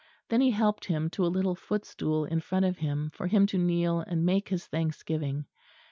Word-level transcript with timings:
Then 0.29 0.41
he 0.41 0.49
helped 0.49 0.85
him 0.85 1.11
to 1.11 1.23
a 1.27 1.29
little 1.29 1.53
footstool 1.53 2.25
in 2.25 2.39
front 2.39 2.65
of 2.65 2.79
him, 2.79 3.11
for 3.11 3.27
him 3.27 3.45
to 3.45 3.57
kneel 3.59 3.99
and 3.99 4.25
make 4.25 4.49
his 4.49 4.65
thanksgiving. 4.65 5.45